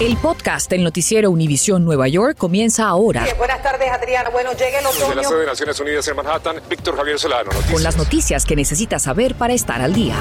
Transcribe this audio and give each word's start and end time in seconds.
El 0.00 0.16
podcast 0.16 0.68
del 0.68 0.82
noticiero 0.82 1.30
Univisión 1.30 1.84
Nueva 1.84 2.08
York 2.08 2.36
comienza 2.36 2.88
ahora. 2.88 3.24
buenas 3.38 3.62
tardes, 3.62 3.88
Adriana. 3.90 4.30
Bueno, 4.30 4.50
llega 4.52 4.80
el 4.80 4.86
otoño. 4.86 5.10
De 5.10 5.14
la 5.16 5.24
sede 5.24 5.40
de 5.40 5.46
Naciones 5.46 5.80
Unidas 5.80 6.08
en 6.08 6.16
Manhattan, 6.16 6.56
Víctor 6.68 6.96
Javier 6.96 7.18
Solano. 7.18 7.44
Noticias. 7.44 7.72
Con 7.72 7.82
las 7.82 7.96
noticias 7.96 8.44
que 8.44 8.56
necesitas 8.56 9.02
saber 9.02 9.36
para 9.36 9.52
estar 9.54 9.80
al 9.80 9.92
día. 9.92 10.16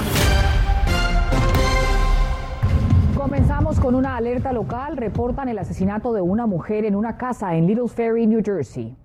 Comenzamos 3.18 3.79
con 3.79 3.96
una 3.96 4.18
alerta 4.18 4.52
local. 4.54 4.97
Reportan 4.97 5.49
el 5.49 5.58
asesinato 5.58 6.13
de 6.13 6.22
una 6.22 6.46
mujer 6.46 6.85
en 6.85 6.96
una 6.96 7.17
casa 7.17 7.56
en 7.56 7.65
Little 7.65 7.88
Ferry, 7.88 8.28
New 8.28 8.42
Jersey. 8.46 8.96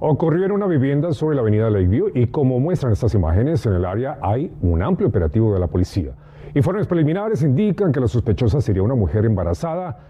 Ocurrió 0.00 0.46
en 0.46 0.52
una 0.52 0.66
vivienda 0.66 1.12
sobre 1.12 1.36
la 1.36 1.42
avenida 1.42 1.70
Lakeview 1.70 2.10
y 2.12 2.26
como 2.26 2.58
muestran 2.58 2.92
estas 2.92 3.14
imágenes, 3.14 3.64
en 3.66 3.74
el 3.74 3.84
área 3.84 4.18
hay 4.20 4.52
un 4.62 4.82
amplio 4.82 5.08
operativo 5.08 5.54
de 5.54 5.60
la 5.60 5.68
policía. 5.68 6.12
Informes 6.54 6.86
preliminares 6.86 7.42
indican 7.42 7.92
que 7.92 8.00
la 8.00 8.08
sospechosa 8.08 8.60
sería 8.60 8.82
una 8.82 8.94
mujer 8.94 9.24
embarazada 9.24 10.00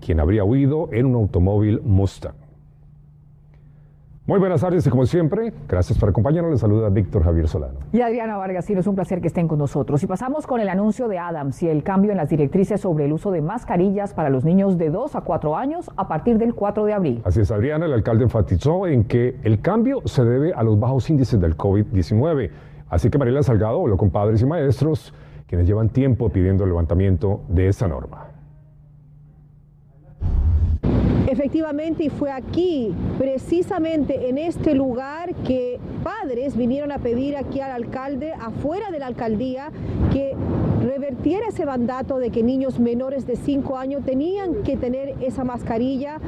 quien 0.00 0.18
habría 0.18 0.42
huido 0.42 0.88
en 0.90 1.06
un 1.06 1.14
automóvil 1.14 1.80
Mustang. 1.84 2.34
Muy 4.26 4.40
buenas 4.40 4.60
tardes 4.60 4.84
y 4.84 4.90
como 4.90 5.06
siempre, 5.06 5.52
gracias 5.68 5.98
por 5.98 6.08
acompañarnos. 6.08 6.50
Les 6.50 6.60
saluda 6.60 6.88
Víctor 6.88 7.22
Javier 7.22 7.46
Solano. 7.46 7.78
Y 7.92 8.00
Adriana 8.00 8.36
Vargas, 8.36 8.64
sí, 8.64 8.72
es 8.72 8.86
un 8.88 8.96
placer 8.96 9.20
que 9.20 9.28
estén 9.28 9.46
con 9.46 9.58
nosotros. 9.58 10.02
Y 10.02 10.08
pasamos 10.08 10.44
con 10.46 10.60
el 10.60 10.68
anuncio 10.68 11.06
de 11.06 11.18
Adams 11.18 11.62
y 11.62 11.68
el 11.68 11.84
cambio 11.84 12.10
en 12.10 12.16
las 12.16 12.28
directrices 12.28 12.80
sobre 12.80 13.04
el 13.04 13.12
uso 13.12 13.30
de 13.30 13.40
mascarillas 13.40 14.12
para 14.12 14.28
los 14.28 14.44
niños 14.44 14.78
de 14.78 14.90
2 14.90 15.14
a 15.14 15.20
4 15.20 15.56
años 15.56 15.88
a 15.96 16.08
partir 16.08 16.36
del 16.38 16.54
4 16.54 16.84
de 16.84 16.92
abril. 16.94 17.22
Así 17.24 17.40
es, 17.40 17.50
Adriana, 17.52 17.86
el 17.86 17.92
alcalde 17.92 18.24
enfatizó 18.24 18.88
en 18.88 19.04
que 19.04 19.36
el 19.44 19.60
cambio 19.60 20.02
se 20.04 20.24
debe 20.24 20.52
a 20.52 20.64
los 20.64 20.80
bajos 20.80 21.08
índices 21.10 21.40
del 21.40 21.56
COVID-19. 21.56 22.50
Así 22.90 23.08
que 23.08 23.18
Mariela 23.18 23.44
Salgado 23.44 23.80
habló 23.80 23.96
con 23.96 24.10
padres 24.10 24.42
y 24.42 24.46
maestros 24.46 25.14
quienes 25.46 25.66
llevan 25.66 25.88
tiempo 25.90 26.28
pidiendo 26.30 26.64
el 26.64 26.70
levantamiento 26.70 27.42
de 27.48 27.68
esa 27.68 27.88
norma. 27.88 28.28
Efectivamente, 31.26 32.04
y 32.04 32.08
fue 32.10 32.30
aquí, 32.30 32.94
precisamente 33.16 34.28
en 34.28 34.36
este 34.36 34.74
lugar, 34.74 35.34
que 35.46 35.80
padres 36.04 36.56
vinieron 36.56 36.92
a 36.92 36.98
pedir 36.98 37.38
aquí 37.38 37.60
al 37.60 37.70
alcalde, 37.70 38.34
afuera 38.34 38.90
de 38.90 38.98
la 38.98 39.06
alcaldía, 39.06 39.70
que 40.12 40.36
revertiera 40.82 41.48
ese 41.48 41.64
mandato 41.64 42.18
de 42.18 42.30
que 42.30 42.42
niños 42.42 42.78
menores 42.78 43.26
de 43.26 43.36
5 43.36 43.78
años 43.78 44.04
tenían 44.04 44.62
que 44.62 44.76
tener 44.76 45.14
esa 45.22 45.42
mascarilla. 45.42 46.20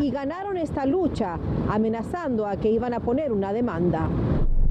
Y 0.00 0.10
ganaron 0.12 0.56
esta 0.56 0.86
lucha, 0.86 1.36
amenazando 1.68 2.46
a 2.46 2.56
que 2.58 2.70
iban 2.70 2.94
a 2.94 3.00
poner 3.00 3.32
una 3.32 3.52
demanda. 3.52 4.08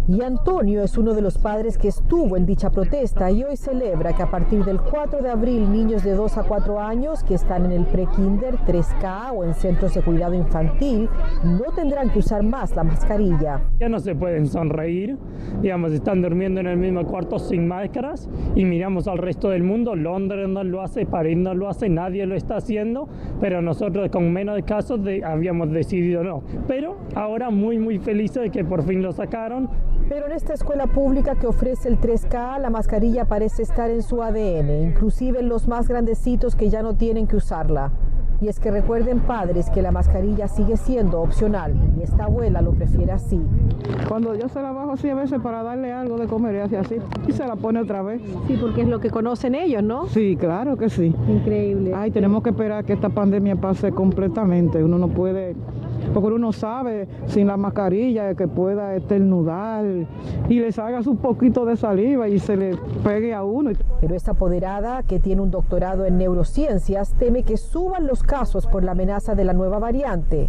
Y 0.09 0.21
Antonio 0.21 0.83
es 0.83 0.97
uno 0.97 1.13
de 1.13 1.21
los 1.21 1.37
padres 1.37 1.77
que 1.77 1.89
estuvo 1.89 2.37
en 2.37 2.45
dicha 2.45 2.69
protesta 2.69 3.29
y 3.29 3.43
hoy 3.43 3.57
celebra 3.57 4.15
que 4.15 4.23
a 4.23 4.31
partir 4.31 4.63
del 4.63 4.79
4 4.79 5.21
de 5.21 5.29
abril 5.29 5.69
niños 5.69 6.01
de 6.01 6.13
2 6.13 6.37
a 6.37 6.43
4 6.43 6.79
años 6.79 7.25
que 7.25 7.33
están 7.33 7.65
en 7.65 7.73
el 7.73 7.85
pre-kinder 7.85 8.55
3K 8.59 9.33
o 9.35 9.43
en 9.43 9.53
centros 9.53 9.95
de 9.95 10.01
cuidado 10.01 10.33
infantil 10.33 11.09
no 11.43 11.73
tendrán 11.75 12.09
que 12.09 12.19
usar 12.19 12.41
más 12.41 12.73
la 12.73 12.85
mascarilla. 12.85 13.63
Ya 13.81 13.89
no 13.89 13.99
se 13.99 14.15
pueden 14.15 14.47
sonreír, 14.47 15.17
digamos, 15.61 15.91
están 15.91 16.21
durmiendo 16.21 16.61
en 16.61 16.67
el 16.67 16.77
mismo 16.77 17.05
cuarto 17.05 17.37
sin 17.37 17.67
máscaras 17.67 18.29
y 18.55 18.63
miramos 18.63 19.09
al 19.09 19.17
resto 19.17 19.49
del 19.49 19.63
mundo, 19.63 19.93
Londres 19.93 20.47
no 20.47 20.63
lo 20.63 20.83
hace, 20.83 21.05
París 21.05 21.35
no 21.35 21.53
lo 21.53 21.67
hace, 21.67 21.89
nadie 21.89 22.25
lo 22.25 22.35
está 22.35 22.55
haciendo, 22.55 23.09
pero 23.41 23.61
nosotros 23.61 24.07
con 24.09 24.31
menos 24.31 24.57
casos 24.63 25.03
de, 25.03 25.25
habíamos 25.25 25.69
decidido 25.69 26.23
no. 26.23 26.43
Pero 26.65 26.95
ahora 27.13 27.49
muy 27.49 27.77
muy 27.77 27.99
felices 27.99 28.43
de 28.43 28.49
que 28.51 28.63
por 28.63 28.83
fin 28.83 29.01
lo 29.01 29.11
sacaron 29.11 29.67
pero 30.09 30.25
en 30.25 30.31
esta 30.31 30.53
escuela 30.53 30.87
pública 30.87 31.35
que 31.35 31.47
ofrece 31.47 31.89
el 31.89 31.99
3K, 31.99 32.59
la 32.59 32.69
mascarilla 32.69 33.25
parece 33.25 33.63
estar 33.63 33.89
en 33.89 34.01
su 34.01 34.23
ADN, 34.23 34.89
inclusive 34.89 35.39
en 35.39 35.49
los 35.49 35.67
más 35.67 35.87
grandecitos 35.87 36.55
que 36.55 36.69
ya 36.69 36.81
no 36.81 36.95
tienen 36.95 37.27
que 37.27 37.35
usarla. 37.35 37.91
Y 38.39 38.49
es 38.49 38.59
que 38.59 38.69
recuerden 38.69 39.19
padres 39.19 39.69
que 39.71 39.81
la 39.81 39.91
mascarilla 39.91 40.47
sigue 40.47 40.77
siendo 40.77 41.21
opcional 41.21 41.73
y 41.97 42.03
esta 42.03 42.25
abuela 42.25 42.61
lo 42.61 42.71
prefiere 42.71 43.11
así. 43.11 43.41
Cuando 44.07 44.35
yo 44.35 44.47
se 44.47 44.61
la 44.61 44.71
bajo 44.71 44.91
así 44.91 45.09
a 45.09 45.15
veces 45.15 45.41
para 45.41 45.63
darle 45.63 45.91
algo 45.91 46.17
de 46.17 46.27
comer 46.27 46.53
y 46.55 46.59
hace 46.59 46.77
así 46.77 46.95
y 47.27 47.31
se 47.31 47.47
la 47.47 47.55
pone 47.55 47.79
otra 47.79 48.03
vez. 48.03 48.21
Sí, 48.45 48.55
porque 48.61 48.81
es 48.81 48.87
lo 48.87 48.99
que 48.99 49.09
conocen 49.09 49.55
ellos, 49.55 49.81
¿no? 49.81 50.05
Sí, 50.05 50.37
claro 50.39 50.77
que 50.77 50.89
sí. 50.89 51.15
Increíble. 51.27 51.93
Ay, 51.95 52.11
tenemos 52.11 52.43
que 52.43 52.51
esperar 52.51 52.85
que 52.85 52.93
esta 52.93 53.09
pandemia 53.09 53.55
pase 53.55 53.91
completamente. 53.91 54.83
Uno 54.83 54.99
no 54.99 55.07
puede 55.07 55.55
porque 56.21 56.35
uno 56.35 56.51
sabe 56.51 57.07
sin 57.27 57.47
la 57.47 57.57
mascarilla 57.57 58.33
que 58.33 58.47
pueda 58.47 58.95
esternudar 58.95 59.85
y 60.49 60.59
le 60.59 60.71
salga 60.71 60.99
un 61.05 61.17
poquito 61.17 61.65
de 61.65 61.77
saliva 61.77 62.27
y 62.27 62.39
se 62.39 62.57
le 62.57 62.75
pegue 63.03 63.33
a 63.35 63.43
uno. 63.43 63.71
Pero 64.01 64.15
esta 64.15 64.31
apoderada, 64.31 65.03
que 65.03 65.19
tiene 65.19 65.41
un 65.41 65.51
doctorado 65.51 66.05
en 66.05 66.17
neurociencias, 66.17 67.13
teme 67.13 67.43
que 67.43 67.57
suban 67.57 68.07
los 68.07 68.23
casos 68.23 68.65
por 68.65 68.83
la 68.83 68.93
amenaza 68.93 69.35
de 69.35 69.43
la 69.43 69.53
nueva 69.53 69.77
variante. 69.77 70.47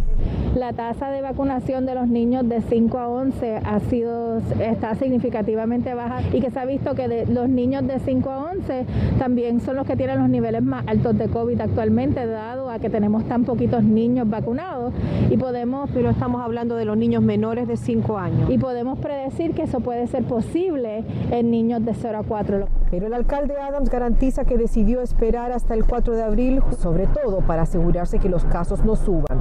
La 0.55 0.73
tasa 0.73 1.11
de 1.11 1.21
vacunación 1.21 1.85
de 1.85 1.93
los 1.93 2.07
niños 2.07 2.49
de 2.49 2.61
5 2.61 2.97
a 2.97 3.07
11 3.07 3.57
ha 3.57 3.79
sido, 3.81 4.37
está 4.59 4.95
significativamente 4.95 5.93
baja 5.93 6.21
y 6.33 6.41
que 6.41 6.49
se 6.49 6.59
ha 6.59 6.65
visto 6.65 6.95
que 6.95 7.07
de 7.07 7.25
los 7.27 7.47
niños 7.47 7.85
de 7.85 7.99
5 7.99 8.29
a 8.29 8.51
11 8.53 8.85
también 9.19 9.61
son 9.61 9.75
los 9.75 9.85
que 9.85 9.95
tienen 9.95 10.19
los 10.19 10.29
niveles 10.29 10.63
más 10.63 10.83
altos 10.87 11.17
de 11.17 11.27
COVID 11.27 11.61
actualmente, 11.61 12.25
dado 12.25 12.68
a 12.79 12.81
que 12.81 12.89
tenemos 12.89 13.25
tan 13.25 13.43
poquitos 13.43 13.83
niños 13.83 14.29
vacunados 14.29 14.93
y 15.29 15.37
podemos, 15.37 15.89
pero 15.93 16.09
estamos 16.09 16.41
hablando 16.41 16.75
de 16.75 16.85
los 16.85 16.97
niños 16.97 17.21
menores 17.21 17.67
de 17.67 17.77
5 17.77 18.17
años. 18.17 18.49
Y 18.49 18.57
podemos 18.57 18.99
predecir 18.99 19.53
que 19.53 19.63
eso 19.63 19.79
puede 19.79 20.07
ser 20.07 20.23
posible 20.23 21.03
en 21.31 21.51
niños 21.51 21.83
de 21.85 21.93
0 21.93 22.19
a 22.19 22.23
4. 22.23 22.67
Pero 22.91 23.07
el 23.07 23.13
alcalde 23.13 23.55
Adams 23.59 23.89
garantiza 23.89 24.45
que 24.45 24.57
decidió 24.57 25.01
esperar 25.01 25.51
hasta 25.51 25.73
el 25.73 25.85
4 25.85 26.15
de 26.15 26.23
abril, 26.23 26.61
sobre 26.77 27.07
todo 27.07 27.39
para 27.41 27.63
asegurarse 27.63 28.19
que 28.19 28.29
los 28.29 28.45
casos 28.45 28.83
no 28.83 28.95
suban. 28.95 29.39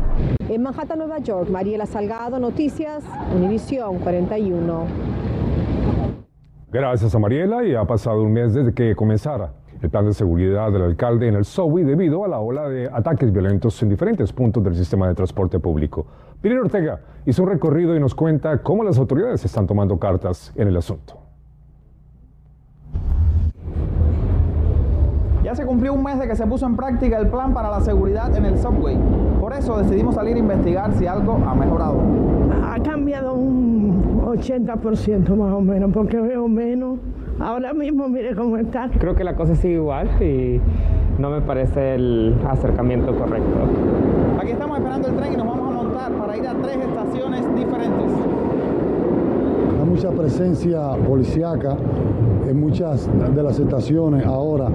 En 0.49 0.63
Manhattan, 0.63 0.99
Nueva 0.99 1.19
York, 1.19 1.49
Mariela 1.51 1.87
Salgado, 1.87 2.39
Noticias, 2.39 3.05
Univisión 3.35 3.99
41. 3.99 4.85
Gracias 6.71 7.15
a 7.15 7.19
Mariela 7.19 7.65
y 7.65 7.75
ha 7.75 7.85
pasado 7.87 8.23
un 8.23 8.33
mes 8.33 8.53
desde 8.53 8.75
que 8.75 8.95
comenzara 8.95 9.53
el 9.81 9.91
plan 9.91 10.07
de 10.07 10.13
seguridad 10.13 10.73
del 10.73 10.83
alcalde 10.83 11.29
en 11.29 11.35
el 11.35 11.45
SOWI 11.45 11.85
debido 11.85 12.25
a 12.25 12.29
la 12.29 12.41
ola 12.41 12.69
de 12.69 12.89
ataques 12.93 13.33
violentos 13.33 13.81
en 13.83 13.89
diferentes 13.89 14.33
puntos 14.33 14.63
del 14.65 14.75
sistema 14.75 15.09
de 15.09 15.15
transporte 15.15 15.61
público. 15.61 16.07
Pirino 16.41 16.63
Ortega 16.63 17.01
hizo 17.27 17.43
un 17.43 17.49
recorrido 17.49 17.97
y 17.97 18.01
nos 18.01 18.15
cuenta 18.15 18.63
cómo 18.63 18.85
las 18.85 18.99
autoridades 18.99 19.45
están 19.45 19.67
tomando 19.67 19.99
cartas 19.99 20.53
en 20.57 20.69
el 20.69 20.77
asunto. 20.77 21.19
Ya 25.45 25.55
se 25.55 25.65
cumplió 25.65 25.95
un 25.95 26.03
mes 26.03 26.19
de 26.19 26.29
que 26.29 26.37
se 26.37 26.47
puso 26.47 26.67
en 26.67 26.77
práctica 26.77 27.17
el 27.19 27.29
plan 27.29 27.55
para 27.55 27.71
la 27.71 27.81
seguridad 27.81 28.37
en 28.37 28.45
el 28.45 28.59
subway. 28.59 28.99
Por 29.41 29.53
eso 29.53 29.79
decidimos 29.79 30.15
salir 30.15 30.37
a 30.37 30.39
investigar 30.39 30.93
si 30.95 31.07
algo 31.07 31.41
ha 31.47 31.55
mejorado. 31.55 32.03
Ha 32.71 32.83
cambiado 32.83 33.35
un 33.35 34.21
80% 34.27 35.37
más 35.37 35.53
o 35.55 35.61
menos, 35.61 35.91
porque 35.93 36.21
veo 36.21 36.49
menos. 36.49 36.99
Ahora 37.41 37.73
mismo 37.73 38.09
mire 38.09 38.35
cómo 38.35 38.57
está. 38.57 38.91
Creo 38.99 39.15
que 39.15 39.25
la 39.25 39.35
cosa 39.35 39.55
sigue 39.55 39.75
igual 39.75 40.09
y 40.23 40.61
no 41.19 41.31
me 41.31 41.41
parece 41.41 41.95
el 41.95 42.35
acercamiento 42.49 43.15
correcto. 43.17 43.59
Aquí 44.41 44.53
estamos 44.53 44.79
esperando 44.79 45.09
el 45.09 45.17
tren 45.17 45.33
y 45.33 45.37
nos 45.37 45.47
vamos 45.47 45.69
a 45.69 45.83
montar 45.83 46.13
para 46.13 46.37
ir 46.37 46.47
a 46.47 46.55
tres 46.55 46.77
estaciones 46.77 47.57
diferentes. 47.57 48.11
Hay 49.81 49.89
mucha 49.89 50.11
presencia 50.11 50.91
policíaca 51.07 51.77
en 52.49 52.61
muchas 52.61 53.09
de 53.35 53.43
las 53.43 53.59
estaciones 53.59 54.25
ahora. 54.27 54.69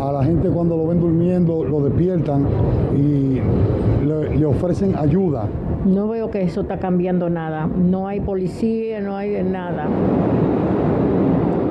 A 0.00 0.12
la 0.12 0.24
gente 0.24 0.48
cuando 0.48 0.76
lo 0.76 0.86
ven 0.86 1.00
durmiendo 1.00 1.64
lo 1.64 1.80
despiertan 1.80 2.46
y 2.96 3.40
le, 4.04 4.36
le 4.36 4.44
ofrecen 4.44 4.96
ayuda. 4.96 5.46
No 5.84 6.08
veo 6.08 6.30
que 6.30 6.42
eso 6.42 6.62
está 6.62 6.78
cambiando 6.78 7.30
nada. 7.30 7.66
No 7.66 8.08
hay 8.08 8.20
policía, 8.20 9.00
no 9.00 9.16
hay 9.16 9.30
de 9.30 9.44
nada. 9.44 9.86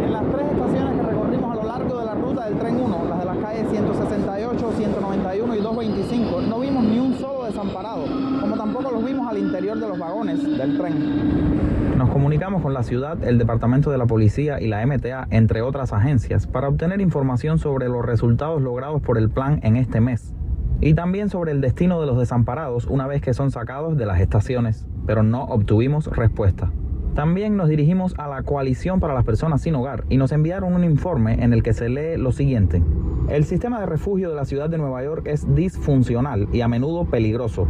En 0.03 0.13
las 0.13 0.23
tres 0.31 0.45
estaciones 0.51 0.95
que 0.95 1.01
recorrimos 1.01 1.51
a 1.51 1.55
lo 1.55 1.67
largo 1.67 1.99
de 1.99 2.05
la 2.05 2.13
ruta 2.15 2.45
del 2.45 2.57
tren 2.57 2.75
1, 2.79 2.97
las 3.09 3.19
de 3.19 3.25
las 3.25 3.37
calles 3.37 3.67
168, 3.71 4.71
191 4.77 5.55
y 5.55 5.61
225, 5.61 6.41
no 6.41 6.59
vimos 6.59 6.83
ni 6.83 6.99
un 6.99 7.13
solo 7.15 7.45
desamparado, 7.45 8.03
como 8.39 8.55
tampoco 8.55 8.91
los 8.91 9.03
vimos 9.03 9.22
interior 9.37 9.79
de 9.79 9.87
los 9.87 9.97
vagones 9.97 10.43
del 10.43 10.77
tren. 10.77 11.97
Nos 11.97 12.09
comunicamos 12.09 12.61
con 12.61 12.73
la 12.73 12.83
ciudad, 12.83 13.23
el 13.23 13.37
Departamento 13.37 13.91
de 13.91 13.97
la 13.97 14.05
Policía 14.05 14.59
y 14.59 14.67
la 14.67 14.85
MTA, 14.85 15.27
entre 15.29 15.61
otras 15.61 15.93
agencias, 15.93 16.47
para 16.47 16.67
obtener 16.67 17.01
información 17.01 17.59
sobre 17.59 17.87
los 17.87 18.05
resultados 18.05 18.61
logrados 18.61 19.01
por 19.01 19.17
el 19.17 19.29
plan 19.29 19.59
en 19.63 19.75
este 19.75 20.01
mes 20.01 20.33
y 20.81 20.93
también 20.95 21.29
sobre 21.29 21.51
el 21.51 21.61
destino 21.61 22.01
de 22.01 22.07
los 22.07 22.17
desamparados 22.17 22.87
una 22.87 23.07
vez 23.07 23.21
que 23.21 23.33
son 23.33 23.51
sacados 23.51 23.97
de 23.97 24.05
las 24.05 24.19
estaciones, 24.19 24.85
pero 25.05 25.23
no 25.23 25.43
obtuvimos 25.43 26.07
respuesta. 26.07 26.71
También 27.15 27.55
nos 27.55 27.69
dirigimos 27.69 28.15
a 28.17 28.27
la 28.27 28.41
Coalición 28.41 28.99
para 28.99 29.13
las 29.13 29.23
Personas 29.23 29.61
Sin 29.61 29.75
Hogar 29.75 30.03
y 30.09 30.17
nos 30.17 30.31
enviaron 30.31 30.73
un 30.73 30.83
informe 30.83 31.43
en 31.43 31.53
el 31.53 31.61
que 31.61 31.73
se 31.73 31.87
lee 31.87 32.17
lo 32.17 32.31
siguiente. 32.31 32.81
El 33.29 33.45
sistema 33.45 33.79
de 33.79 33.85
refugio 33.85 34.29
de 34.29 34.35
la 34.35 34.45
ciudad 34.45 34.69
de 34.69 34.79
Nueva 34.79 35.03
York 35.03 35.27
es 35.27 35.53
disfuncional 35.55 36.49
y 36.51 36.61
a 36.61 36.67
menudo 36.67 37.05
peligroso. 37.05 37.67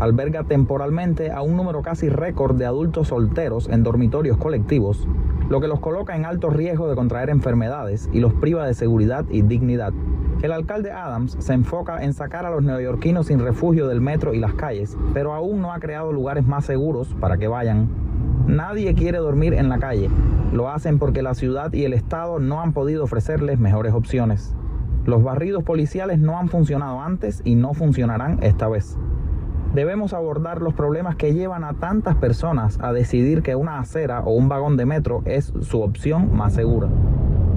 Alberga 0.00 0.44
temporalmente 0.44 1.30
a 1.30 1.42
un 1.42 1.56
número 1.56 1.82
casi 1.82 2.08
récord 2.08 2.56
de 2.56 2.66
adultos 2.66 3.08
solteros 3.08 3.68
en 3.68 3.82
dormitorios 3.82 4.36
colectivos, 4.36 5.06
lo 5.48 5.60
que 5.60 5.68
los 5.68 5.80
coloca 5.80 6.16
en 6.16 6.24
alto 6.24 6.50
riesgo 6.50 6.88
de 6.88 6.96
contraer 6.96 7.30
enfermedades 7.30 8.08
y 8.12 8.20
los 8.20 8.32
priva 8.34 8.66
de 8.66 8.74
seguridad 8.74 9.24
y 9.30 9.42
dignidad. 9.42 9.92
El 10.42 10.50
alcalde 10.50 10.90
Adams 10.90 11.36
se 11.38 11.52
enfoca 11.52 12.02
en 12.02 12.14
sacar 12.14 12.46
a 12.46 12.50
los 12.50 12.64
neoyorquinos 12.64 13.26
sin 13.26 13.38
refugio 13.38 13.86
del 13.86 14.00
metro 14.00 14.34
y 14.34 14.40
las 14.40 14.54
calles, 14.54 14.96
pero 15.14 15.34
aún 15.34 15.60
no 15.60 15.72
ha 15.72 15.78
creado 15.78 16.12
lugares 16.12 16.46
más 16.46 16.64
seguros 16.64 17.14
para 17.20 17.38
que 17.38 17.46
vayan. 17.46 17.88
Nadie 18.48 18.94
quiere 18.94 19.18
dormir 19.18 19.54
en 19.54 19.68
la 19.68 19.78
calle. 19.78 20.10
Lo 20.52 20.68
hacen 20.68 20.98
porque 20.98 21.22
la 21.22 21.34
ciudad 21.34 21.72
y 21.72 21.84
el 21.84 21.92
Estado 21.92 22.40
no 22.40 22.60
han 22.60 22.72
podido 22.72 23.04
ofrecerles 23.04 23.60
mejores 23.60 23.94
opciones. 23.94 24.56
Los 25.04 25.22
barridos 25.22 25.62
policiales 25.62 26.18
no 26.18 26.38
han 26.38 26.48
funcionado 26.48 27.00
antes 27.00 27.40
y 27.44 27.54
no 27.54 27.72
funcionarán 27.72 28.38
esta 28.42 28.68
vez. 28.68 28.98
Debemos 29.74 30.12
abordar 30.12 30.60
los 30.60 30.74
problemas 30.74 31.16
que 31.16 31.32
llevan 31.32 31.64
a 31.64 31.72
tantas 31.72 32.16
personas 32.16 32.78
a 32.82 32.92
decidir 32.92 33.42
que 33.42 33.56
una 33.56 33.78
acera 33.78 34.20
o 34.20 34.32
un 34.32 34.50
vagón 34.50 34.76
de 34.76 34.84
metro 34.84 35.22
es 35.24 35.50
su 35.62 35.80
opción 35.80 36.36
más 36.36 36.52
segura. 36.52 36.88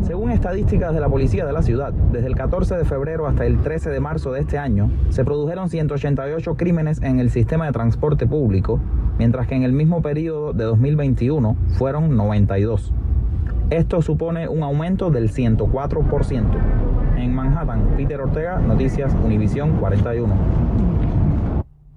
Según 0.01 0.31
estadísticas 0.31 0.93
de 0.93 1.01
la 1.01 1.09
policía 1.09 1.45
de 1.45 1.51
la 1.51 1.61
ciudad, 1.61 1.91
desde 1.91 2.27
el 2.27 2.35
14 2.35 2.77
de 2.77 2.85
febrero 2.85 3.27
hasta 3.27 3.45
el 3.45 3.59
13 3.59 3.89
de 3.89 3.99
marzo 3.99 4.31
de 4.31 4.39
este 4.39 4.57
año, 4.57 4.89
se 5.09 5.25
produjeron 5.25 5.69
188 5.69 6.55
crímenes 6.55 7.01
en 7.01 7.19
el 7.19 7.31
sistema 7.31 7.65
de 7.65 7.73
transporte 7.73 8.25
público, 8.25 8.79
mientras 9.17 9.47
que 9.47 9.55
en 9.55 9.63
el 9.63 9.73
mismo 9.73 10.01
periodo 10.01 10.53
de 10.53 10.63
2021 10.63 11.57
fueron 11.77 12.15
92. 12.15 12.93
Esto 13.71 14.01
supone 14.01 14.47
un 14.47 14.63
aumento 14.63 15.11
del 15.11 15.31
104%. 15.33 16.43
En 17.17 17.33
Manhattan, 17.33 17.95
Peter 17.97 18.21
Ortega, 18.21 18.59
Noticias 18.59 19.13
Univisión 19.21 19.79
41. 19.79 20.84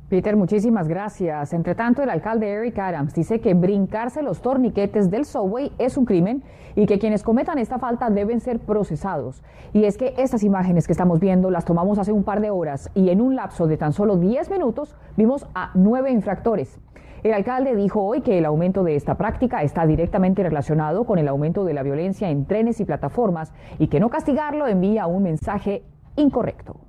Peter, 0.08 0.36
muchísimas 0.36 0.88
gracias. 0.88 1.52
Entre 1.52 1.74
tanto, 1.74 2.02
el 2.02 2.08
alcalde 2.08 2.48
Eric 2.50 2.78
Adams 2.78 3.12
dice 3.12 3.42
que 3.42 3.52
brincarse 3.52 4.22
los 4.22 4.40
torniquetes 4.40 5.10
del 5.10 5.26
subway 5.26 5.70
es 5.76 5.98
un 5.98 6.06
crimen 6.06 6.42
y 6.76 6.86
que 6.86 6.98
quienes 6.98 7.22
cometan 7.22 7.58
esta 7.58 7.78
falta 7.78 8.08
deben 8.08 8.40
ser 8.40 8.58
procesados. 8.58 9.42
Y 9.74 9.84
es 9.84 9.98
que 9.98 10.14
estas 10.16 10.44
imágenes 10.44 10.86
que 10.86 10.92
estamos 10.92 11.20
viendo 11.20 11.50
las 11.50 11.66
tomamos 11.66 11.98
hace 11.98 12.12
un 12.12 12.24
par 12.24 12.40
de 12.40 12.48
horas 12.48 12.90
y 12.94 13.10
en 13.10 13.20
un 13.20 13.36
lapso 13.36 13.66
de 13.66 13.76
tan 13.76 13.92
solo 13.92 14.16
10 14.16 14.50
minutos 14.50 14.96
vimos 15.18 15.46
a 15.54 15.72
nueve 15.74 16.10
infractores. 16.10 16.80
El 17.22 17.34
alcalde 17.34 17.76
dijo 17.76 18.00
hoy 18.02 18.22
que 18.22 18.38
el 18.38 18.46
aumento 18.46 18.84
de 18.84 18.96
esta 18.96 19.16
práctica 19.18 19.62
está 19.62 19.84
directamente 19.84 20.42
relacionado 20.42 21.04
con 21.04 21.18
el 21.18 21.28
aumento 21.28 21.66
de 21.66 21.74
la 21.74 21.82
violencia 21.82 22.30
en 22.30 22.46
trenes 22.46 22.80
y 22.80 22.86
plataformas 22.86 23.52
y 23.78 23.88
que 23.88 24.00
no 24.00 24.08
castigarlo 24.08 24.68
envía 24.68 25.06
un 25.06 25.24
mensaje 25.24 25.82
incorrecto. 26.16 26.87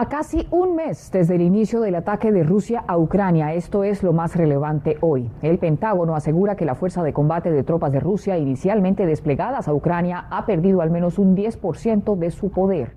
A 0.00 0.08
casi 0.08 0.46
un 0.52 0.76
mes 0.76 1.10
desde 1.10 1.34
el 1.34 1.40
inicio 1.40 1.80
del 1.80 1.96
ataque 1.96 2.30
de 2.30 2.44
Rusia 2.44 2.84
a 2.86 2.96
Ucrania, 2.96 3.54
esto 3.54 3.82
es 3.82 4.04
lo 4.04 4.12
más 4.12 4.36
relevante 4.36 4.96
hoy. 5.00 5.28
El 5.42 5.58
Pentágono 5.58 6.14
asegura 6.14 6.54
que 6.54 6.64
la 6.64 6.76
fuerza 6.76 7.02
de 7.02 7.12
combate 7.12 7.50
de 7.50 7.64
tropas 7.64 7.90
de 7.90 7.98
Rusia 7.98 8.38
inicialmente 8.38 9.06
desplegadas 9.06 9.66
a 9.66 9.74
Ucrania 9.74 10.26
ha 10.30 10.46
perdido 10.46 10.82
al 10.82 10.92
menos 10.92 11.18
un 11.18 11.36
10% 11.36 12.16
de 12.16 12.30
su 12.30 12.52
poder. 12.52 12.92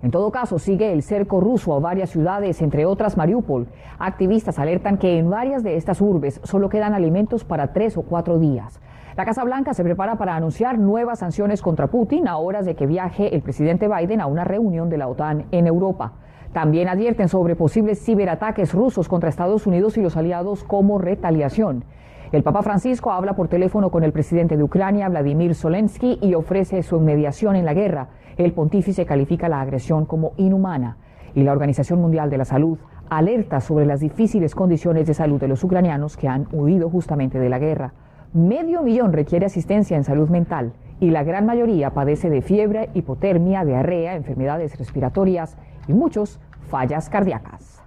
En 0.00 0.12
todo 0.12 0.30
caso, 0.30 0.60
sigue 0.60 0.92
el 0.92 1.02
cerco 1.02 1.40
ruso 1.40 1.74
a 1.74 1.80
varias 1.80 2.10
ciudades, 2.10 2.62
entre 2.62 2.86
otras 2.86 3.16
Mariupol. 3.16 3.66
Activistas 3.98 4.60
alertan 4.60 4.98
que 4.98 5.18
en 5.18 5.28
varias 5.28 5.64
de 5.64 5.74
estas 5.74 6.00
urbes 6.00 6.40
solo 6.44 6.68
quedan 6.68 6.94
alimentos 6.94 7.42
para 7.42 7.72
tres 7.72 7.96
o 7.96 8.02
cuatro 8.02 8.38
días. 8.38 8.80
La 9.16 9.24
Casa 9.24 9.42
Blanca 9.42 9.74
se 9.74 9.82
prepara 9.82 10.18
para 10.18 10.36
anunciar 10.36 10.78
nuevas 10.78 11.18
sanciones 11.18 11.62
contra 11.62 11.88
Putin 11.88 12.28
a 12.28 12.36
horas 12.36 12.64
de 12.64 12.76
que 12.76 12.86
viaje 12.86 13.34
el 13.34 13.42
presidente 13.42 13.88
Biden 13.88 14.20
a 14.20 14.26
una 14.26 14.44
reunión 14.44 14.88
de 14.88 14.98
la 14.98 15.08
OTAN 15.08 15.46
en 15.50 15.66
Europa. 15.66 16.12
También 16.54 16.86
advierten 16.86 17.28
sobre 17.28 17.56
posibles 17.56 18.00
ciberataques 18.00 18.72
rusos 18.72 19.08
contra 19.08 19.28
Estados 19.28 19.66
Unidos 19.66 19.98
y 19.98 20.02
los 20.02 20.16
aliados 20.16 20.62
como 20.62 20.98
retaliación. 20.98 21.82
El 22.30 22.44
Papa 22.44 22.62
Francisco 22.62 23.10
habla 23.10 23.34
por 23.34 23.48
teléfono 23.48 23.90
con 23.90 24.04
el 24.04 24.12
presidente 24.12 24.56
de 24.56 24.62
Ucrania, 24.62 25.08
Vladimir 25.08 25.56
Zelensky, 25.56 26.20
y 26.22 26.34
ofrece 26.34 26.84
su 26.84 27.00
mediación 27.00 27.56
en 27.56 27.64
la 27.64 27.74
guerra. 27.74 28.10
El 28.36 28.52
pontífice 28.52 29.04
califica 29.04 29.48
la 29.48 29.60
agresión 29.60 30.06
como 30.06 30.30
inhumana 30.36 30.96
y 31.34 31.42
la 31.42 31.50
Organización 31.50 32.00
Mundial 32.00 32.30
de 32.30 32.38
la 32.38 32.44
Salud 32.44 32.78
alerta 33.10 33.60
sobre 33.60 33.84
las 33.84 33.98
difíciles 33.98 34.54
condiciones 34.54 35.08
de 35.08 35.14
salud 35.14 35.40
de 35.40 35.48
los 35.48 35.64
ucranianos 35.64 36.16
que 36.16 36.28
han 36.28 36.46
huido 36.52 36.88
justamente 36.88 37.40
de 37.40 37.48
la 37.48 37.58
guerra. 37.58 37.94
Medio 38.32 38.82
millón 38.82 39.12
requiere 39.12 39.46
asistencia 39.46 39.96
en 39.96 40.04
salud 40.04 40.28
mental 40.28 40.72
y 41.00 41.10
la 41.10 41.24
gran 41.24 41.46
mayoría 41.46 41.90
padece 41.90 42.30
de 42.30 42.42
fiebre, 42.42 42.90
hipotermia, 42.94 43.64
diarrea, 43.64 44.14
enfermedades 44.14 44.78
respiratorias 44.78 45.56
y 45.88 45.92
muchos 45.92 46.38
fallas 46.68 47.08
cardíacas. 47.08 47.82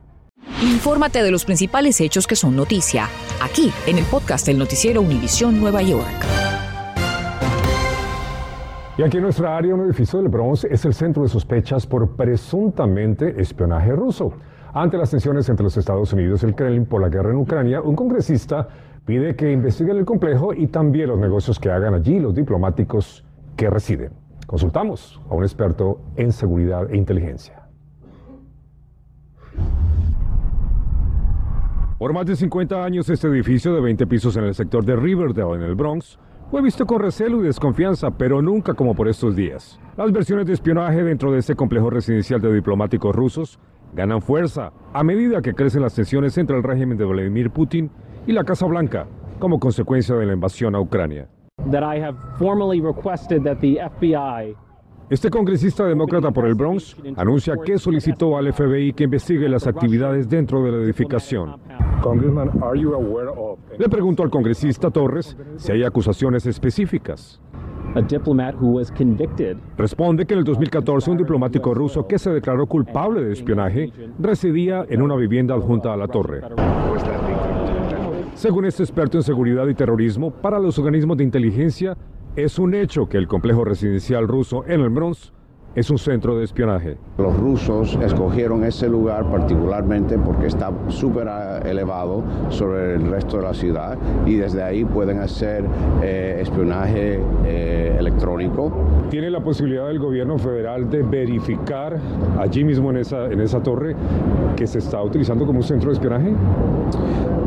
Infórmate 0.61 1.21
de 1.21 1.31
los 1.31 1.45
principales 1.45 1.99
hechos 2.01 2.25
que 2.25 2.35
son 2.35 2.55
noticia, 2.55 3.07
aquí 3.43 3.71
en 3.85 3.97
el 3.97 4.05
podcast 4.05 4.45
del 4.45 4.57
noticiero 4.57 5.01
Univisión 5.01 5.59
Nueva 5.59 5.81
York. 5.81 6.25
Y 8.97 9.03
aquí 9.03 9.17
en 9.17 9.23
nuestra 9.23 9.55
área, 9.55 9.75
un 9.75 9.81
edificio 9.81 10.19
del 10.19 10.27
Bronx 10.27 10.63
es 10.63 10.83
el 10.85 10.93
centro 10.95 11.21
de 11.21 11.29
sospechas 11.29 11.85
por 11.85 12.15
presuntamente 12.15 13.39
espionaje 13.39 13.91
ruso. 13.91 14.33
Ante 14.73 14.97
las 14.97 15.11
tensiones 15.11 15.47
entre 15.49 15.63
los 15.63 15.77
Estados 15.77 16.11
Unidos 16.13 16.41
y 16.41 16.47
el 16.47 16.55
Kremlin 16.55 16.85
por 16.85 17.01
la 17.01 17.09
guerra 17.09 17.29
en 17.29 17.37
Ucrania, 17.37 17.81
un 17.81 17.95
congresista 17.95 18.67
pide 19.05 19.35
que 19.35 19.51
investiguen 19.51 19.97
el 19.97 20.05
complejo 20.05 20.51
y 20.53 20.65
también 20.67 21.09
los 21.09 21.19
negocios 21.19 21.59
que 21.59 21.69
hagan 21.69 21.93
allí 21.93 22.19
los 22.19 22.33
diplomáticos 22.33 23.23
que 23.55 23.69
residen. 23.69 24.13
Consultamos 24.47 25.21
a 25.29 25.35
un 25.35 25.43
experto 25.43 26.01
en 26.15 26.31
seguridad 26.31 26.91
e 26.91 26.97
inteligencia. 26.97 27.66
Por 31.97 32.13
más 32.13 32.27
de 32.27 32.35
50 32.35 32.83
años, 32.83 33.09
este 33.09 33.27
edificio 33.27 33.73
de 33.73 33.81
20 33.81 34.05
pisos 34.05 34.37
en 34.37 34.43
el 34.43 34.53
sector 34.53 34.85
de 34.85 34.95
Riverdale, 34.95 35.55
en 35.55 35.63
el 35.63 35.73
Bronx, 35.73 36.19
fue 36.51 36.61
visto 36.61 36.85
con 36.85 36.99
recelo 36.99 37.39
y 37.39 37.47
desconfianza, 37.47 38.11
pero 38.11 38.39
nunca 38.39 38.75
como 38.75 38.93
por 38.93 39.07
estos 39.07 39.35
días. 39.35 39.79
Las 39.97 40.11
versiones 40.11 40.45
de 40.45 40.53
espionaje 40.53 41.03
dentro 41.03 41.31
de 41.31 41.39
este 41.39 41.55
complejo 41.55 41.89
residencial 41.89 42.39
de 42.39 42.53
diplomáticos 42.53 43.15
rusos 43.15 43.59
ganan 43.95 44.21
fuerza 44.21 44.71
a 44.93 45.03
medida 45.03 45.41
que 45.41 45.55
crecen 45.55 45.81
las 45.81 45.95
tensiones 45.95 46.37
entre 46.37 46.55
el 46.55 46.61
régimen 46.61 46.99
de 46.99 47.05
Vladimir 47.05 47.49
Putin 47.49 47.89
y 48.27 48.31
la 48.31 48.43
Casa 48.43 48.67
Blanca 48.67 49.07
como 49.39 49.59
consecuencia 49.59 50.15
de 50.15 50.27
la 50.27 50.33
invasión 50.33 50.75
a 50.75 50.79
Ucrania. 50.79 51.27
Este 55.09 55.29
congresista 55.29 55.85
demócrata 55.85 56.31
por 56.31 56.45
el 56.45 56.53
Bronx 56.53 56.97
anuncia 57.15 57.55
que 57.65 57.77
solicitó 57.77 58.37
al 58.37 58.51
FBI 58.51 58.91
que 58.91 59.05
investigue 59.05 59.47
las 59.47 59.65
actividades 59.65 60.27
dentro 60.27 60.61
de 60.63 60.71
la 60.71 60.83
edificación. 60.83 61.55
Le 63.77 63.89
preguntó 63.89 64.23
al 64.23 64.29
congresista 64.29 64.89
Torres 64.89 65.37
si 65.57 65.71
hay 65.71 65.83
acusaciones 65.83 66.45
específicas. 66.45 67.41
Responde 69.77 70.25
que 70.25 70.33
en 70.33 70.39
el 70.39 70.45
2014 70.45 71.11
un 71.11 71.17
diplomático 71.17 71.73
ruso 71.73 72.05
que 72.07 72.19
se 72.19 72.29
declaró 72.29 72.67
culpable 72.67 73.23
de 73.23 73.33
espionaje 73.33 73.91
residía 74.19 74.85
en 74.87 75.01
una 75.01 75.15
vivienda 75.15 75.55
adjunta 75.55 75.93
a 75.93 75.97
la 75.97 76.07
torre. 76.07 76.41
Según 78.35 78.65
este 78.65 78.83
experto 78.83 79.17
en 79.17 79.23
seguridad 79.23 79.67
y 79.67 79.73
terrorismo, 79.73 80.29
para 80.29 80.59
los 80.59 80.77
organismos 80.77 81.17
de 81.17 81.23
inteligencia 81.23 81.97
es 82.35 82.59
un 82.59 82.75
hecho 82.75 83.07
que 83.09 83.17
el 83.17 83.27
complejo 83.27 83.65
residencial 83.65 84.27
ruso 84.27 84.63
en 84.67 84.81
el 84.81 84.89
Bronx 84.89 85.33
es 85.77 85.91
un 85.91 85.99
centro 85.99 86.35
de 86.35 86.43
espionaje. 86.43 86.97
Los 87.19 87.37
rusos 87.37 87.99
escogieron 88.01 88.63
ese 88.63 88.89
lugar 88.89 89.29
particularmente 89.29 90.17
porque 90.17 90.47
está 90.47 90.71
súper 90.87 91.27
ah, 91.27 91.59
elevado 91.59 92.23
sobre 92.49 92.95
el 92.95 93.07
resto 93.11 93.37
de 93.37 93.43
la 93.43 93.53
ciudad 93.53 93.95
y 94.25 94.37
desde 94.37 94.63
ahí 94.63 94.83
pueden 94.83 95.19
hacer 95.19 95.65
eh, 96.01 96.39
espionaje 96.41 97.19
eh, 97.45 97.95
electrónico. 97.99 98.71
¿Tiene 99.11 99.29
la 99.29 99.41
posibilidad 99.41 99.85
del 99.85 99.99
gobierno 99.99 100.39
federal 100.39 100.89
de 100.89 101.03
verificar 101.03 101.99
allí 102.39 102.63
mismo 102.63 102.89
en 102.89 102.97
esa, 102.97 103.27
en 103.27 103.39
esa 103.39 103.61
torre 103.61 103.95
que 104.55 104.65
se 104.65 104.79
está 104.79 105.03
utilizando 105.03 105.45
como 105.45 105.59
un 105.59 105.63
centro 105.63 105.91
de 105.91 105.93
espionaje? 105.93 106.33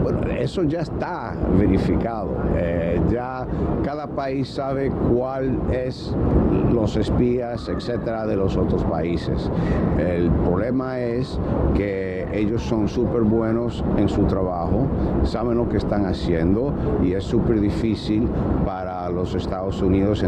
Bueno, 0.05 0.21
eso 0.41 0.63
ya 0.63 0.81
está 0.81 1.35
verificado. 1.59 2.31
Eh, 2.57 3.01
ya 3.11 3.47
cada 3.85 4.07
país 4.07 4.49
sabe 4.49 4.91
cuál 5.13 5.59
es 5.71 6.15
los 6.73 6.97
espías, 6.97 7.69
etcétera, 7.69 8.27
de 8.27 8.37
los 8.37 8.57
otros 8.57 8.83
países. 8.85 9.51
El 9.99 10.31
problema 10.31 10.99
es 10.99 11.39
que 11.75 12.27
ellos 12.33 12.63
son 12.63 12.89
súper 12.89 13.23
buenos 13.23 13.85
en 13.99 14.09
su 14.09 14.25
trabajo, 14.25 14.87
saben 15.25 15.59
lo 15.59 15.69
que 15.69 15.77
están 15.77 16.07
haciendo 16.07 16.73
y 17.03 17.13
es 17.13 17.25
súper 17.25 17.61
difícil 17.61 18.27
para 18.65 19.11
los 19.11 19.35
Estados 19.35 19.83
Unidos 19.83 20.25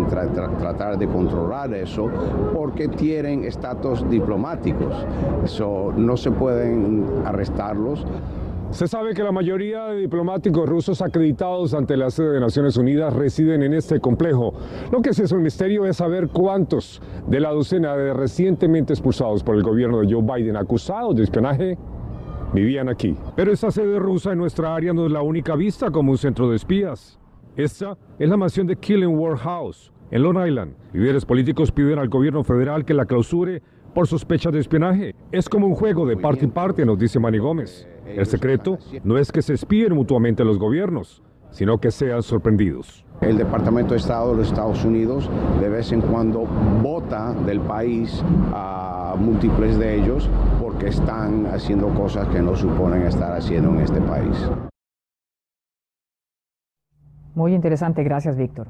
tratar 0.58 0.98
de 0.98 1.06
controlar 1.06 1.72
eso 1.72 2.10
porque 2.52 2.88
tienen 2.88 3.44
estatus 3.44 4.08
diplomáticos. 4.10 5.06
No 5.96 6.16
se 6.16 6.30
pueden 6.30 7.06
arrestarlos. 7.24 8.04
Se 8.72 8.88
sabe 8.88 9.12
que 9.12 9.22
la 9.22 9.32
mayoría 9.32 9.84
de 9.88 10.00
diplomáticos 10.00 10.66
rusos 10.66 11.02
acreditados 11.02 11.74
ante 11.74 11.94
la 11.94 12.10
sede 12.10 12.32
de 12.32 12.40
Naciones 12.40 12.78
Unidas 12.78 13.12
residen 13.12 13.62
en 13.62 13.74
este 13.74 14.00
complejo. 14.00 14.54
Lo 14.90 15.02
que 15.02 15.12
sí 15.12 15.22
es 15.22 15.30
un 15.30 15.42
misterio 15.42 15.84
es 15.84 15.98
saber 15.98 16.28
cuántos 16.28 17.02
de 17.26 17.38
la 17.38 17.50
docena 17.50 17.94
de 17.94 18.14
recientemente 18.14 18.94
expulsados 18.94 19.44
por 19.44 19.56
el 19.56 19.62
gobierno 19.62 20.00
de 20.00 20.10
Joe 20.10 20.22
Biden 20.22 20.56
acusados 20.56 21.14
de 21.14 21.24
espionaje 21.24 21.76
vivían 22.54 22.88
aquí. 22.88 23.14
Pero 23.36 23.52
esta 23.52 23.70
sede 23.70 23.98
rusa 23.98 24.32
en 24.32 24.38
nuestra 24.38 24.74
área 24.74 24.94
no 24.94 25.04
es 25.04 25.12
la 25.12 25.20
única 25.20 25.54
vista 25.54 25.90
como 25.90 26.12
un 26.12 26.18
centro 26.18 26.48
de 26.48 26.56
espías. 26.56 27.20
Esta 27.56 27.98
es 28.18 28.26
la 28.26 28.38
mansión 28.38 28.66
de 28.66 28.76
Killing 28.76 29.36
House, 29.36 29.92
En 30.10 30.22
Long 30.22 30.46
Island, 30.46 30.74
líderes 30.94 31.26
políticos 31.26 31.70
piden 31.70 31.98
al 31.98 32.08
gobierno 32.08 32.42
federal 32.42 32.86
que 32.86 32.94
la 32.94 33.04
clausure 33.04 33.62
por 33.94 34.06
sospecha 34.06 34.50
de 34.50 34.60
espionaje. 34.60 35.14
Es 35.30 35.48
como 35.48 35.66
un 35.66 35.74
juego 35.74 36.06
de 36.06 36.16
parte 36.16 36.46
y 36.46 36.48
parte, 36.48 36.84
nos 36.84 36.98
dice 36.98 37.18
Manny 37.18 37.38
Gómez. 37.38 37.88
El 38.06 38.26
secreto 38.26 38.78
no 39.04 39.18
es 39.18 39.30
que 39.32 39.42
se 39.42 39.54
espíen 39.54 39.94
mutuamente 39.94 40.44
los 40.44 40.58
gobiernos, 40.58 41.22
sino 41.50 41.78
que 41.78 41.90
sean 41.90 42.22
sorprendidos. 42.22 43.04
El 43.20 43.38
Departamento 43.38 43.94
de 43.94 44.00
Estado 44.00 44.32
de 44.32 44.38
los 44.38 44.48
Estados 44.48 44.84
Unidos 44.84 45.30
de 45.60 45.68
vez 45.68 45.92
en 45.92 46.00
cuando 46.00 46.44
vota 46.82 47.32
del 47.46 47.60
país 47.60 48.22
a 48.52 49.14
múltiples 49.18 49.78
de 49.78 49.94
ellos 49.94 50.28
porque 50.60 50.88
están 50.88 51.46
haciendo 51.46 51.88
cosas 51.88 52.26
que 52.28 52.40
no 52.40 52.56
suponen 52.56 53.02
estar 53.02 53.32
haciendo 53.32 53.70
en 53.70 53.80
este 53.80 54.00
país. 54.00 54.50
Muy 57.34 57.54
interesante, 57.54 58.02
gracias 58.02 58.36
Víctor. 58.36 58.68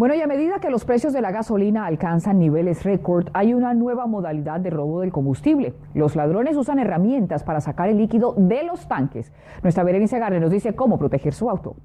Bueno, 0.00 0.14
y 0.14 0.22
a 0.22 0.26
medida 0.26 0.60
que 0.60 0.70
los 0.70 0.86
precios 0.86 1.12
de 1.12 1.20
la 1.20 1.30
gasolina 1.30 1.84
alcanzan 1.84 2.38
niveles 2.38 2.84
récord, 2.84 3.28
hay 3.34 3.52
una 3.52 3.74
nueva 3.74 4.06
modalidad 4.06 4.58
de 4.58 4.70
robo 4.70 5.02
del 5.02 5.12
combustible. 5.12 5.74
Los 5.92 6.16
ladrones 6.16 6.56
usan 6.56 6.78
herramientas 6.78 7.44
para 7.44 7.60
sacar 7.60 7.90
el 7.90 7.98
líquido 7.98 8.32
de 8.34 8.62
los 8.62 8.88
tanques. 8.88 9.30
Nuestra 9.62 9.84
Berenice 9.84 10.18
Garre 10.18 10.40
nos 10.40 10.50
dice 10.50 10.74
cómo 10.74 10.98
proteger 10.98 11.34
su 11.34 11.50
auto. 11.50 11.76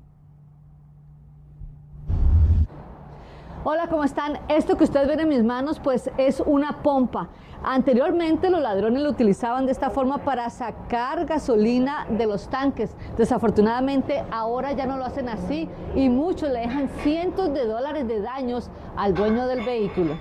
Hola, 3.66 3.88
¿cómo 3.90 4.06
están? 4.06 4.38
Esto 4.48 4.78
que 4.78 4.86
ustedes 4.86 5.10
ven 5.10 5.20
en 5.20 5.28
mis 5.28 5.44
manos 5.44 5.82
pues 5.82 6.10
es 6.18 6.40
una 6.40 6.84
pompa. 6.84 7.28
Anteriormente 7.68 8.52
los 8.52 8.62
ladrones 8.62 9.02
lo 9.02 9.10
utilizaban 9.10 9.66
de 9.66 9.72
esta 9.72 9.90
forma 9.90 10.20
para 10.20 10.48
sacar 10.52 11.26
gasolina 11.26 12.06
de 12.16 12.28
los 12.28 12.48
tanques. 12.48 12.96
Desafortunadamente 13.18 14.24
ahora 14.30 14.74
ya 14.74 14.86
no 14.86 14.98
lo 14.98 15.06
hacen 15.06 15.30
así 15.30 15.68
y 15.96 16.08
muchos 16.08 16.52
le 16.52 16.60
dejan 16.60 16.90
cientos 17.00 17.52
de 17.56 17.66
dólares 17.66 18.08
de 18.08 18.22
daños 18.22 18.70
al 18.96 19.16
dueño 19.16 19.48
del 19.48 19.66
vehículo. 19.66 20.14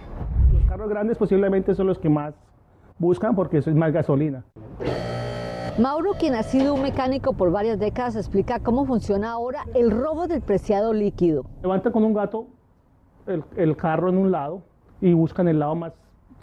Los 0.55 0.65
carros 0.65 0.89
grandes 0.89 1.19
posiblemente 1.19 1.75
son 1.75 1.87
los 1.87 1.99
que 1.99 2.09
más 2.09 2.33
buscan 2.99 3.37
porque 3.37 3.59
eso 3.59 3.69
es 3.69 3.77
más 3.77 3.93
gasolina. 3.93 4.43
Mauro, 5.79 6.13
quien 6.19 6.37
ha 6.37 6.45
sido 6.45 6.73
un 6.73 6.81
mecánico 6.81 7.35
por 7.35 7.51
varias 7.51 7.79
décadas, 7.79 8.17
explica 8.17 8.61
cómo 8.61 8.87
funciona 8.87 9.33
ahora 9.33 9.67
el 9.75 9.91
robo 9.91 10.29
del 10.29 10.41
preciado 10.41 10.95
líquido. 10.95 11.45
Levanta 11.61 11.93
con 11.93 12.05
un 12.05 12.15
gato 12.15 12.47
el, 13.27 13.45
el 13.59 13.77
carro 13.77 14.09
en 14.09 14.17
un 14.17 14.31
lado 14.31 14.63
y 15.03 15.13
buscan 15.13 15.47
el 15.49 15.59
lado 15.59 15.75
más 15.75 15.93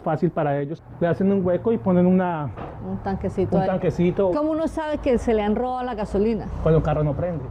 fácil 0.02 0.30
para 0.30 0.58
ellos. 0.60 0.82
Le 1.00 1.06
hacen 1.06 1.32
un 1.32 1.44
hueco 1.44 1.72
y 1.72 1.78
ponen 1.78 2.06
una, 2.06 2.50
un 2.88 2.98
tanquecito. 2.98 3.56
un 3.56 3.62
ahí. 3.62 3.68
tanquecito. 3.68 4.30
¿Cómo 4.32 4.50
uno 4.52 4.68
sabe 4.68 4.98
que 4.98 5.18
se 5.18 5.32
le 5.34 5.42
han 5.42 5.56
robado 5.56 5.82
la 5.84 5.94
gasolina? 5.94 6.46
Cuando 6.62 6.78
el 6.78 6.84
carro 6.84 7.02
no 7.04 7.14
prende. 7.14 7.44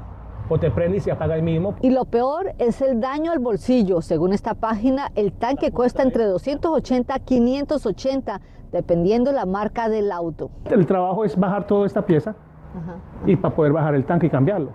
O 0.50 0.60
te 0.60 0.70
prende 0.70 0.98
y 0.98 1.00
se 1.00 1.12
apaga 1.12 1.36
el 1.36 1.44
mismo. 1.44 1.76
Y 1.82 1.92
lo 1.92 2.04
peor 2.06 2.54
es 2.60 2.82
el 2.82 3.00
daño 3.00 3.32
al 3.32 3.40
bolsillo. 3.40 4.02
Según 4.02 4.34
esta 4.34 4.54
página, 4.54 5.10
el 5.16 5.32
tanque 5.32 5.72
cuesta 5.72 6.04
entre 6.04 6.26
280 6.26 7.14
a 7.16 7.20
580, 7.20 8.42
dependiendo 8.74 9.32
la 9.32 9.46
marca 9.46 9.88
del 9.88 10.12
auto. 10.12 10.52
El 10.70 10.86
trabajo 10.86 11.24
es 11.24 11.38
bajar 11.40 11.66
toda 11.68 11.86
esta 11.86 12.06
pieza 12.06 12.32
Ajá. 12.76 12.96
y 13.26 13.38
para 13.38 13.56
poder 13.56 13.72
bajar 13.72 13.96
el 13.96 14.04
tanque 14.06 14.28
y 14.28 14.30
cambiarlo. 14.30 14.72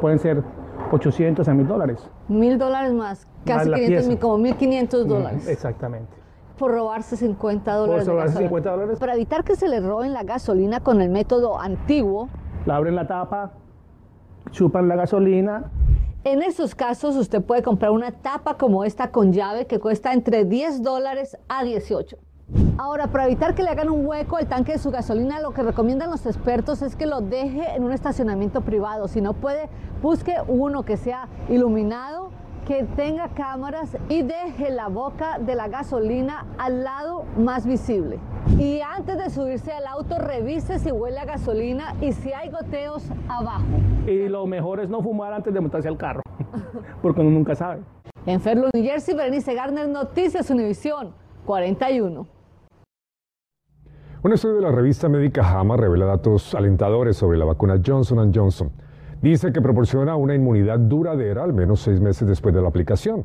Pueden 0.00 0.18
ser 0.18 0.42
800 0.92 1.46
a 1.46 1.52
1000 1.52 1.66
dólares. 1.66 2.08
Mil 2.28 2.56
dólares 2.56 2.92
más, 2.94 3.26
casi 3.44 3.68
la 3.68 3.76
500 3.76 3.86
pieza. 3.88 4.08
mil, 4.08 4.18
como 4.18 4.38
1500 4.38 5.08
dólares. 5.08 5.46
Exactamente. 5.48 6.08
Por 6.58 6.72
robarse 6.72 7.16
50 7.16 7.72
dólares. 7.72 8.04
de 8.06 8.10
robarse 8.12 8.32
gasolina. 8.32 8.48
50 8.48 8.70
dólares. 8.70 8.98
Para 8.98 9.14
evitar 9.14 9.44
que 9.44 9.54
se 9.56 9.68
le 9.68 9.80
roben 9.80 10.12
la 10.12 10.24
gasolina 10.24 10.80
con 10.80 11.00
el 11.00 11.08
método 11.10 11.60
antiguo, 11.60 12.28
Le 12.66 12.72
abren 12.72 12.96
la 12.96 13.06
tapa, 13.06 13.52
chupan 14.50 14.88
la 14.88 14.96
gasolina. 14.96 15.70
En 16.24 16.42
estos 16.42 16.74
casos 16.74 17.16
usted 17.16 17.42
puede 17.42 17.62
comprar 17.62 17.92
una 17.92 18.10
tapa 18.10 18.54
como 18.58 18.84
esta 18.84 19.10
con 19.10 19.32
llave 19.32 19.66
que 19.66 19.78
cuesta 19.78 20.12
entre 20.12 20.44
10 20.44 20.82
dólares 20.82 21.38
a 21.48 21.62
18. 21.64 22.16
Ahora, 22.76 23.08
para 23.08 23.26
evitar 23.26 23.54
que 23.54 23.62
le 23.62 23.68
hagan 23.70 23.90
un 23.90 24.06
hueco 24.06 24.36
al 24.36 24.46
tanque 24.46 24.72
de 24.72 24.78
su 24.78 24.90
gasolina, 24.90 25.40
lo 25.40 25.52
que 25.52 25.62
recomiendan 25.62 26.10
los 26.10 26.26
expertos 26.26 26.82
es 26.82 26.96
que 26.96 27.06
lo 27.06 27.20
deje 27.20 27.74
en 27.74 27.84
un 27.84 27.92
estacionamiento 27.92 28.62
privado. 28.62 29.06
Si 29.06 29.20
no 29.20 29.34
puede, 29.34 29.68
busque 30.02 30.34
uno 30.48 30.82
que 30.82 30.96
sea 30.96 31.28
iluminado, 31.48 32.30
que 32.68 32.84
tenga 32.84 33.28
cámaras 33.30 33.96
y 34.10 34.20
deje 34.20 34.68
la 34.70 34.88
boca 34.88 35.38
de 35.38 35.54
la 35.54 35.68
gasolina 35.68 36.44
al 36.58 36.84
lado 36.84 37.24
más 37.38 37.66
visible. 37.66 38.18
Y 38.58 38.82
antes 38.82 39.16
de 39.16 39.30
subirse 39.30 39.72
al 39.72 39.86
auto, 39.86 40.18
revise 40.18 40.78
si 40.78 40.92
huele 40.92 41.18
a 41.18 41.24
gasolina 41.24 41.94
y 42.02 42.12
si 42.12 42.30
hay 42.30 42.50
goteos 42.50 43.08
abajo. 43.26 43.64
Y 44.06 44.28
lo 44.28 44.46
mejor 44.46 44.80
es 44.80 44.90
no 44.90 45.00
fumar 45.02 45.32
antes 45.32 45.54
de 45.54 45.62
montarse 45.62 45.88
al 45.88 45.96
carro, 45.96 46.20
porque 47.02 47.22
uno 47.22 47.30
nunca 47.30 47.54
sabe. 47.54 47.80
En 48.26 48.38
Fairlawn, 48.38 48.70
New 48.74 48.84
Jersey, 48.84 49.14
Berenice 49.14 49.54
Garner, 49.54 49.88
Noticias 49.88 50.50
Univisión 50.50 51.14
41. 51.46 52.26
Un 54.24 54.32
estudio 54.34 54.56
de 54.56 54.62
la 54.62 54.72
revista 54.72 55.08
médica 55.08 55.42
JAMA 55.42 55.78
revela 55.78 56.04
datos 56.04 56.54
alentadores 56.54 57.16
sobre 57.16 57.38
la 57.38 57.46
vacuna 57.46 57.80
Johnson 57.82 58.30
Johnson. 58.34 58.70
Dice 59.20 59.52
que 59.52 59.60
proporciona 59.60 60.14
una 60.14 60.34
inmunidad 60.34 60.78
duradera 60.78 61.42
al 61.42 61.52
menos 61.52 61.80
seis 61.80 62.00
meses 62.00 62.28
después 62.28 62.54
de 62.54 62.62
la 62.62 62.68
aplicación. 62.68 63.24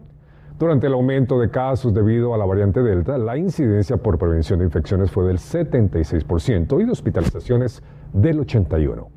Durante 0.58 0.88
el 0.88 0.94
aumento 0.94 1.40
de 1.40 1.52
casos 1.52 1.94
debido 1.94 2.34
a 2.34 2.38
la 2.38 2.46
variante 2.46 2.82
Delta, 2.82 3.18
la 3.18 3.38
incidencia 3.38 3.98
por 3.98 4.18
prevención 4.18 4.60
de 4.60 4.66
infecciones 4.66 5.12
fue 5.12 5.26
del 5.26 5.38
76% 5.38 6.82
y 6.82 6.86
de 6.86 6.92
hospitalizaciones 6.92 7.84
del 8.12 8.40
81%. 8.40 9.08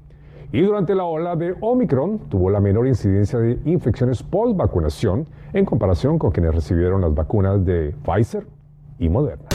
Y 0.53 0.63
durante 0.63 0.95
la 0.95 1.05
ola 1.05 1.35
de 1.35 1.55
Omicron 1.61 2.29
tuvo 2.29 2.51
la 2.51 2.61
menor 2.61 2.87
incidencia 2.87 3.39
de 3.39 3.59
infecciones 3.65 4.23
post 4.23 4.57
vacunación 4.57 5.27
en 5.53 5.65
comparación 5.65 6.19
con 6.19 6.31
quienes 6.31 6.55
recibieron 6.55 7.01
las 7.01 7.15
vacunas 7.15 7.65
de 7.65 7.95
Pfizer 8.05 8.47
y 8.99 9.09
Moderna. 9.09 9.47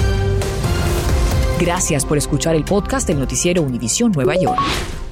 Gracias 1.60 2.06
por 2.06 2.18
escuchar 2.18 2.56
el 2.56 2.66
podcast 2.66 3.08
del 3.08 3.20
noticiero 3.20 3.62
Univisión 3.62 4.12
Nueva 4.12 4.36
York. 4.36 4.60